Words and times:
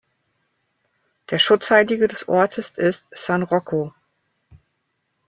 Der 1.29 1.37
Schutzheilige 1.37 2.07
des 2.07 2.27
Ortes 2.27 2.71
ist 2.71 3.05
"San 3.11 3.43
Rocco". 3.43 3.93